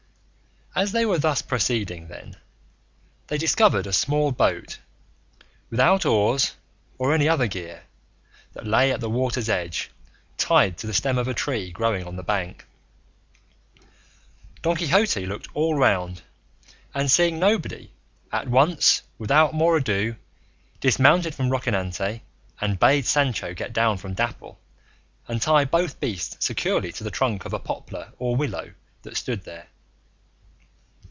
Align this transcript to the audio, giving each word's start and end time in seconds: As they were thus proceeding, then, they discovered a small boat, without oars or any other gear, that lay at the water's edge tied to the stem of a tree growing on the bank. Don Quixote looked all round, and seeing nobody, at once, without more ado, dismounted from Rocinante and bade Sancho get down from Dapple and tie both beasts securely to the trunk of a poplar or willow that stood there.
As 0.73 0.93
they 0.93 1.05
were 1.05 1.19
thus 1.19 1.41
proceeding, 1.41 2.07
then, 2.07 2.37
they 3.27 3.37
discovered 3.37 3.85
a 3.85 3.91
small 3.91 4.31
boat, 4.31 4.79
without 5.69 6.05
oars 6.05 6.55
or 6.97 7.13
any 7.13 7.27
other 7.27 7.45
gear, 7.45 7.83
that 8.53 8.65
lay 8.65 8.89
at 8.93 9.01
the 9.01 9.09
water's 9.09 9.49
edge 9.49 9.91
tied 10.37 10.77
to 10.77 10.87
the 10.87 10.93
stem 10.93 11.17
of 11.17 11.27
a 11.27 11.33
tree 11.33 11.73
growing 11.73 12.07
on 12.07 12.15
the 12.15 12.23
bank. 12.23 12.65
Don 14.61 14.77
Quixote 14.77 15.25
looked 15.25 15.49
all 15.53 15.75
round, 15.77 16.21
and 16.93 17.11
seeing 17.11 17.37
nobody, 17.37 17.91
at 18.31 18.47
once, 18.47 19.01
without 19.17 19.53
more 19.53 19.75
ado, 19.75 20.15
dismounted 20.79 21.35
from 21.35 21.49
Rocinante 21.49 22.21
and 22.61 22.79
bade 22.79 23.05
Sancho 23.05 23.53
get 23.53 23.73
down 23.73 23.97
from 23.97 24.13
Dapple 24.13 24.57
and 25.27 25.41
tie 25.41 25.65
both 25.65 25.99
beasts 25.99 26.43
securely 26.45 26.93
to 26.93 27.03
the 27.03 27.11
trunk 27.11 27.43
of 27.43 27.51
a 27.51 27.59
poplar 27.59 28.13
or 28.17 28.37
willow 28.37 28.73
that 29.01 29.17
stood 29.17 29.43
there. 29.43 29.67